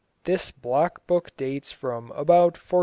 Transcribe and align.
This 0.23 0.49
block 0.49 1.05
book 1.05 1.29
dates 1.37 1.71
from 1.71 2.05
about 2.15 2.57
1455. 2.57 2.79